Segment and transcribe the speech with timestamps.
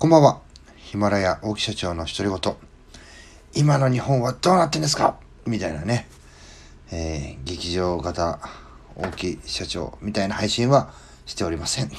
[0.00, 0.40] こんばんは。
[0.78, 2.56] ヒマラヤ大木社長の独り言。
[3.54, 5.18] 今の日本はどうなってんですか？
[5.44, 6.08] みたいなね。
[6.90, 8.40] えー、劇場型
[8.96, 10.90] 大木社長みたいな配信は
[11.26, 11.90] しておりません。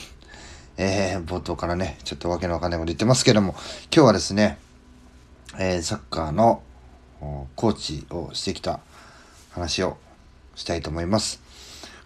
[0.77, 3.53] えー、冒頭からね、ちょっとわけのわかんないこと言ってますけども、
[3.95, 4.57] 今日はですね、
[5.59, 6.63] えー、サッカーの
[7.55, 8.79] コーチをしてきた
[9.51, 9.97] 話を
[10.55, 11.39] したいと思います。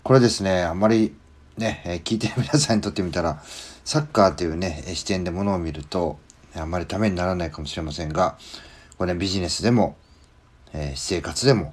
[0.03, 1.15] これですね、あんまり
[1.55, 3.41] ね、え聞いてる皆さんにとってみたら、
[3.85, 6.17] サッカーというね、視点でものを見ると、
[6.55, 8.35] あまりためにならないかもしれませんが、
[8.97, 9.95] これ、ね、ビジネスでも、
[10.73, 11.71] えー、私生活でも、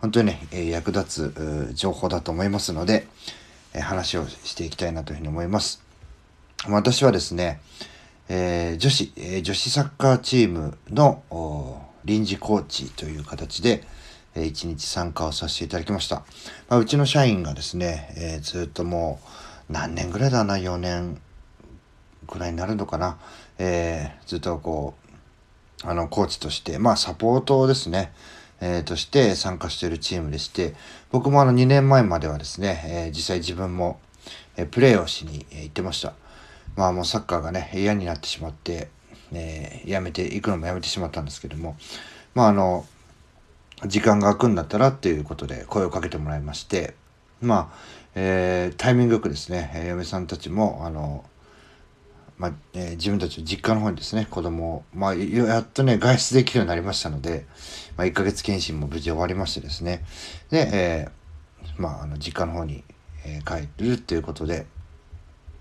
[0.00, 3.06] 本当にね、え役立つ情報だと思いますので、
[3.74, 5.84] え話をしていきたいなというふうに思います。
[6.68, 7.60] 私はですね、
[8.28, 11.22] えー、女子、え、女子サッカーチームの
[12.04, 13.84] 臨時コーチという形で、
[14.34, 16.24] えー、1日参加をさせていただきました。
[16.68, 19.20] まあ、うちの社員がですね、えずっとも
[19.70, 21.21] う何年ぐらいだな、4年
[22.26, 23.18] ぐらいになるのかな、
[23.58, 24.94] えー、ずっとこ
[25.84, 28.12] う、あの、コーチとして、まあ、サポートですね、
[28.60, 30.74] えー、として参加しているチームでして、
[31.10, 34.00] 僕もあの2年前まではですね、えー、実際自分も、
[34.56, 36.14] えー、プレーをしに、えー、行ってました。
[36.76, 38.88] まあもうサッカーがね、嫌になってしまって、
[39.32, 41.76] えー、やめて、行くのもやめてしまったんですけども、
[42.34, 42.86] まああの、
[43.86, 46.94] 時間が空くんだったらっていうことで声をかけてもらいまして、
[47.40, 47.78] まあ、
[48.14, 51.24] えー、タイミングよくですね、嫁さんたちも、あの、
[52.42, 57.46] まあえー、自分たちの実家の方にですね、子供を、まあ、やっとね、外出できるようになりましたので、
[57.96, 60.04] まあ、1ヶ月検診も無事終わりましてですね、
[60.50, 62.82] で、えー、まあ、あの、実家の方に、
[63.24, 64.66] えー、帰るっていうことで、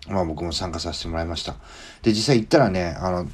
[0.07, 1.53] まあ、僕も参加させてもらいました。
[2.01, 3.29] で、実際行ったらね、あの、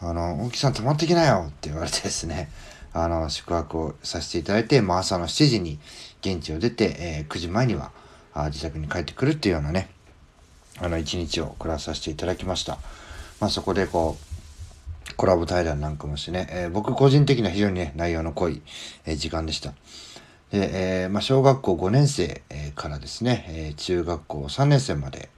[0.00, 2.50] あの、大木さん泊まってきなよって言われてですね、
[2.94, 5.78] あの、宿泊をさせていただいて、まあ、朝の7時に
[6.22, 7.92] 現地を出て、えー、9時前には
[8.32, 9.90] あ自宅に帰ってくるっていうようなね、
[10.80, 12.78] あの、一日を暮らさせていただきました。
[13.40, 18.62] まあ、そこでこう、コラボ対談なんかもしてね、えー、僕個人的には非常にね、内容の濃い、
[19.06, 19.72] えー、時間でした。
[20.50, 22.42] で、えー、まあ、小学校5年生、
[22.78, 25.28] からですね、え中学校3年生まで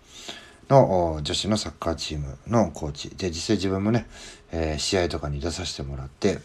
[0.68, 3.08] の女子のサッカーチームのコーチ。
[3.16, 4.06] で、実際自分もね、
[4.52, 6.38] え試合とかに出させてもらって、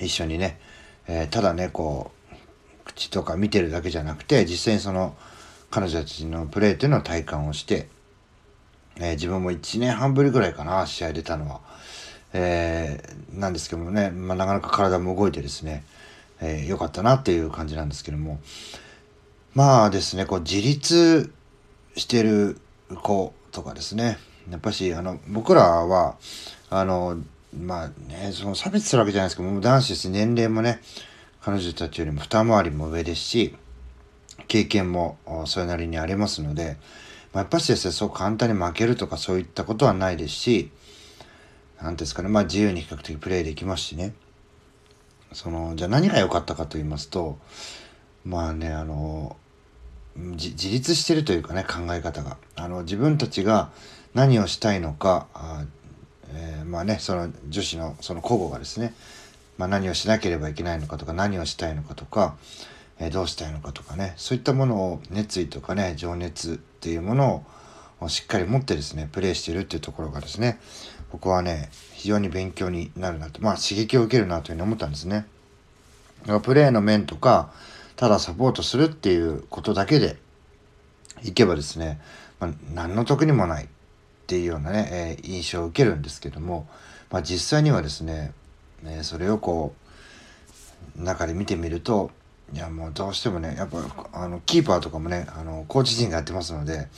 [0.00, 0.60] 一緒にね、
[1.06, 5.14] えただね、こう、口とか見てるだけじゃなくて、実際にその、
[5.70, 7.88] 彼女たちのプレーというのを体感をして、
[9.00, 11.60] えー、自分も1年半ぶりぐらいかな、試合出たのは。
[12.32, 15.84] えー、なんですけどもね、まあ、なかなか体も動いてですね、
[16.40, 18.38] えー、よかったなっていう感じなんですけども。
[19.52, 21.32] まあですね、こう自立
[21.96, 22.60] してる
[23.02, 24.18] 子とかですね、
[24.48, 26.16] やっぱし、あの、僕らは、
[26.68, 27.18] あの、
[27.58, 30.80] まあね、その差別するわけじゃないですけども、男子です年齢もね、
[31.40, 33.56] 彼女たちよりも二回りも上ですし、
[34.46, 36.76] 経験もそれなりにありますので、
[37.32, 40.70] まあ、やっぱしですね、そう簡単に負けるとかそういったことはないですし、
[41.80, 44.14] 何ですかね、まあ自由に比較的プレイできますしね。
[45.32, 47.38] その、じゃあ何が良かったかと言いますと、
[48.24, 49.36] まあね、あの、
[50.16, 52.36] 自立してるというかね、考え方が。
[52.56, 53.70] あの、自分たちが
[54.12, 55.64] 何をしたいのか、あ
[56.32, 58.92] えー、まあね、その女子のその古語がですね、
[59.56, 62.36] まあ、何をしなければいけないのかとか、何をしたいのかとか、
[63.00, 67.44] え、どうしたいのかとかね、そういったものを熱意とかね、情熱っていうもの
[68.00, 70.60] をしっかり持ってですね、プレイしてるっていうところがですね、
[71.10, 75.26] 僕はね、非常に勉強になるなと、まあ刺激を受けるなというふうに思ったんですね。
[76.22, 77.52] だからプレーの面とか、
[77.96, 80.16] ただサポートするっていうことだけで
[81.22, 82.00] いけばですね、
[82.38, 83.68] まあ、何の得にもないっ
[84.26, 86.68] ていうようなね、えー、印象を受けるんですけども、
[87.10, 88.32] まあ、実際にはですね、
[88.84, 89.74] えー、それをこ
[90.98, 92.10] う中で見てみると
[92.52, 93.78] いやもうどうしてもねやっぱ
[94.12, 96.88] あのキーパーとかもねあのコーチ陣がやってますので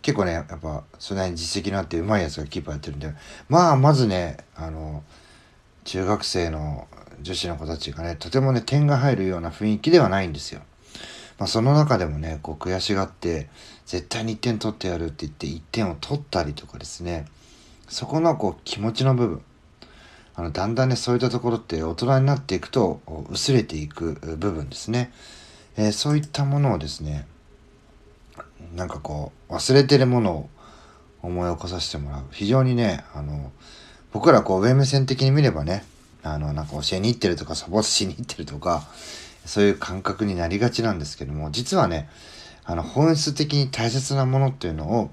[0.00, 3.12] 結構ねやっぱそれなりに実績のあってうまいやつがキーパーやってるんで
[3.48, 5.02] まあまずねあの
[5.84, 6.88] 中学生の
[7.20, 10.62] 女子の子たちがねとてもね点が入るような雰囲気ではないんですよ。
[11.38, 13.48] まあ、その中でもねこう悔しがって
[13.84, 17.26] 絶対に1点取ってやるって言って1点を取ったりとかですね
[17.88, 19.42] そこのこう気持ちの部分
[20.34, 23.00] あのだんだんねそういったところって大人になっていくと
[23.30, 25.12] 薄れていく部分ですね、
[25.76, 27.26] えー、そういったものをですね
[28.74, 30.50] なんかこう忘れてるものを
[31.22, 32.22] 思い起こさせてもらう。
[32.32, 33.52] 非常にねあの
[34.12, 35.84] 僕らこう上目線的に見ればね
[36.22, 38.84] あのなんか教えに行ってるとかサポートしに行ってるとか
[39.44, 42.08] そういう感覚になりがちなんですけども実はね
[42.64, 45.10] あの本質的に大切なものっていうのを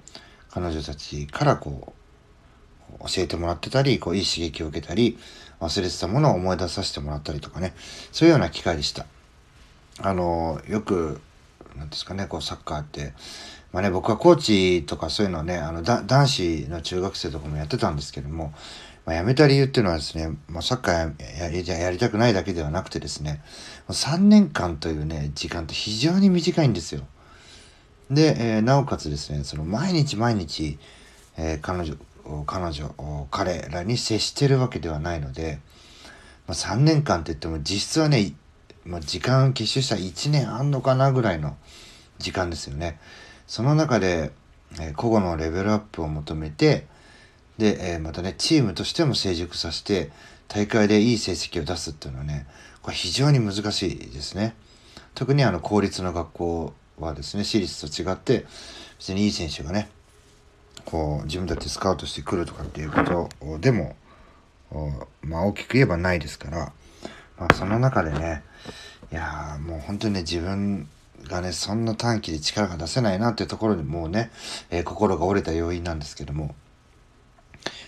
[0.52, 1.99] 彼女たちからこう
[3.00, 5.18] 教えてもらってたり、こう、いい刺激を受けたり、
[5.60, 7.74] 忘れてたものを思い出させてもらったりとかね、
[8.12, 9.06] そういうような機会でした。
[10.02, 11.22] あの、よく、
[11.76, 13.14] なんですかね、こう、サッカーって、
[13.72, 18.54] まあね、僕はコーチとかそういうのはね、あの、男子の中学生とかもやってたんですけども、
[19.06, 23.42] まあ、辞めた理由っていうのはですね、まあ、サッカーやりやりたくないだけではなくてですね、
[23.90, 27.02] 3年間というね、時間って非常に短いんですよ。
[28.10, 30.80] で、えー、なおかつですね、その毎日毎日、
[31.38, 31.96] えー、彼女、
[32.46, 35.60] 彼女、彼らに接してるわけではないので、
[36.48, 38.34] まあ、3年間って言っても実質はね、
[38.86, 41.58] まあ、時間結集したら1年あんのかなぐらいの
[42.18, 43.00] 時間ですよね。
[43.48, 44.32] その中で、
[44.80, 46.86] えー、個々のレベルアップを求めて、
[47.58, 50.12] で、えー、またね、チームとしても成熟させて、
[50.48, 52.48] 大会でいい成績を出すっていうのはね、
[52.82, 54.56] これ非常に難しいですね。
[55.14, 58.46] 特にあの公立の学校はですね、私立と違って、
[58.98, 59.90] 別にいい選手がね、
[60.90, 63.96] こう自分たちでスカウトしてくるとかっていうことでも、
[65.22, 66.72] まあ大きく言えばないですから、
[67.38, 68.44] まあその中でね、
[69.12, 70.88] いやもう本当にね、自分
[71.28, 74.32] がね、そんな短期で力が出せないなっていうところにもうね、
[74.70, 76.56] えー、心が折れた要因なんですけども、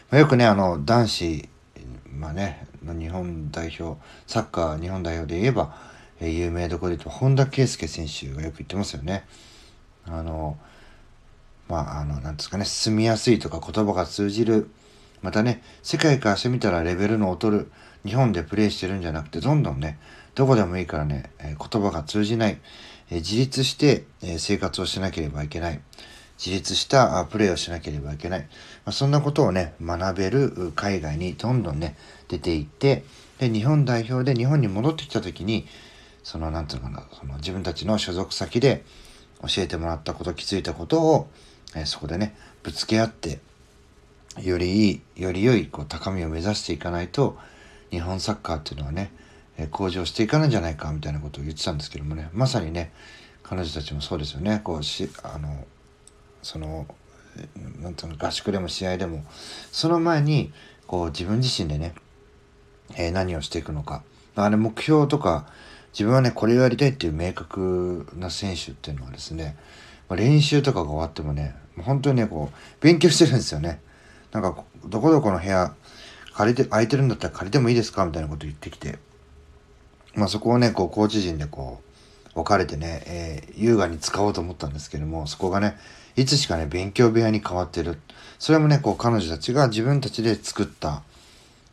[0.09, 1.49] まあ、よくね、あの、男子、
[2.13, 5.75] まあね、日本代表、サッカー日本代表で言えば、
[6.19, 9.25] えー、有名どころで言うと、本田圭佑選手がよく言ってますよね。
[10.05, 10.57] あの、
[11.71, 14.69] まあ、あの、なんですかね、進みやすいとか言葉が通じる、
[15.21, 17.71] またね、世界からしてみたらレベルの劣る、
[18.05, 19.97] 日本でプレーしてるんじゃなくて、どんどんね、
[20.35, 22.59] どこでもいいからね、え、言葉が通じない、
[23.09, 25.79] え、自立して、え、生活をしなければいけない。
[26.37, 28.41] 自立したプレーをしなければいけない。
[28.41, 28.47] ま
[28.87, 31.95] あ、そんなことをね、学べる海外にどんどんね、
[32.27, 33.05] 出ていって、
[33.39, 35.67] で、日本代表で日本に戻ってきた時に、
[36.23, 38.83] その、なんていうのかな、その自分たちの所属先で
[39.41, 41.29] 教えてもらったこと、気づいたことを、
[41.75, 43.39] え、そこでね、ぶつけ合って、
[44.41, 47.37] よりいい、より良いこう高みを目指していかないと、
[47.89, 49.11] 日本サッカーっていうのはね、
[49.57, 52.91] え、向上していかないんじゃないか、みたいなことを言ってたんですけどもね、まさにね、
[53.43, 55.65] 彼女たちもそうですよね、こうし、あの、
[56.41, 56.87] その
[57.81, 59.23] なんての合宿でも試合でも
[59.71, 60.51] その前に
[60.87, 61.93] こう自分自身でね、
[62.95, 64.03] えー、何をしていくのか。
[64.35, 65.45] あれ目標とか
[65.93, 69.57] 自分はねこれをやりたいっていう明確な選手っていうのはですね、
[70.11, 73.79] まあ、練習とかが終わってもね本当にねこう勉強してるんですよね
[74.33, 75.73] なんかどこどこの部屋
[76.33, 78.05] 借りて空いてるんだったら借りてもいいですか？
[78.05, 78.99] みたいなこと言ってきて
[80.13, 81.81] まあそこをねこうコーチ陣でこ
[82.31, 85.77] う分かれてね、えー、優雅に使おうと思ったんですけどもそこがね
[86.17, 87.97] いつしかね、勉強部屋に変わってる。
[88.37, 91.03] それもね、こう彼女たちが自分たちで作った、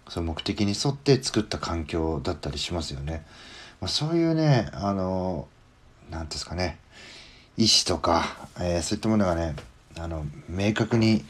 [0.09, 3.25] その目的に沿って作った環境だったりしますよね。
[3.81, 5.49] まあ、そういうね、あの、
[6.09, 6.79] なんですかね、
[7.59, 9.55] 意思とか、えー、そういったものがね、
[9.99, 11.23] あの、明確に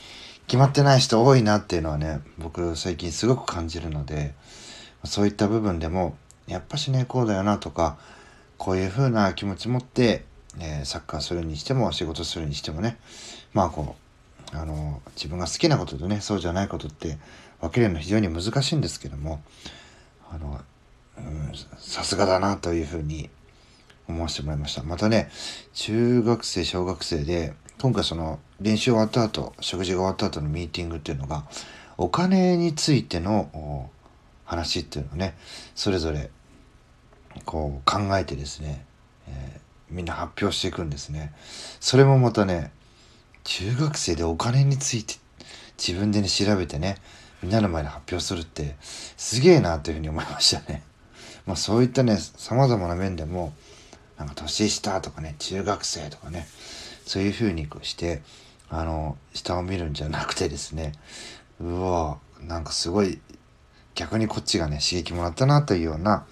[0.47, 4.35] 決まってない人多いなっていうのはね、僕最近すごく感じるので、
[5.05, 6.17] そういった部分でも、
[6.47, 7.99] やっぱしね、こうだよなとか、
[8.59, 10.25] こういう風な気持ち持って
[10.61, 12.99] えー、サッカーするにしても仕事するにしてもね
[13.53, 13.97] まあこ
[14.53, 17.19] うあの自分が好きなこととねそうじゃないことって
[17.61, 19.43] 分けるの非常に難しいんですけども
[20.31, 20.61] あの
[21.79, 23.29] さすがだなというふうに
[24.09, 25.31] 思わせてもらいましたまたね
[25.75, 31.45] 中学生小学生で今回その練習終わった後食事が終わった後のミーティングっていうのが
[31.97, 33.91] お金についての
[34.45, 35.37] 話っていうのをね
[35.75, 36.31] それぞれ
[37.45, 38.85] こう考えてですね、
[39.29, 41.33] えーみんな発表していくんですね。
[41.81, 42.71] それもまたね、
[43.45, 45.15] 中学生でお金について
[45.79, 46.97] 自分でね、調べてね、
[47.43, 50.83] みんなの前で発表するって、すげえなというふうに思いましたね。
[51.47, 53.55] まあそういったね、様々な面でも、
[54.19, 56.47] なんか年下とかね、中学生とかね、
[57.07, 58.23] そういうふうにして、
[58.69, 60.93] あの、下を見るんじゃなくてですね、
[61.61, 63.21] うわなんかすごい、
[63.95, 66.27] 逆にこっちがね、刺激もらったなというような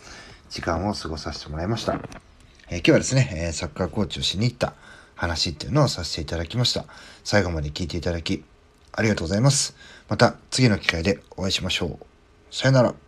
[0.50, 1.94] 時間を過ごさせてもらいました。
[2.68, 4.74] えー、今日はですね、え、サッカーコーチをしに行った
[5.14, 6.84] 話っていうのをさせていただきました。
[7.24, 8.44] 最後まで聞いていただき、
[8.92, 9.76] ありがとうございます。
[10.08, 12.06] また次の機会でお会いしましょう。
[12.50, 13.05] さよなら。